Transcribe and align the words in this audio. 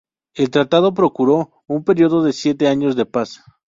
El 0.33 0.49
tratado 0.49 0.95
procuró 0.95 1.63
un 1.67 1.83
período 1.83 2.23
de 2.23 2.33
siete 2.33 2.67
años 2.67 2.95
de 2.95 3.05
paz. 3.05 3.39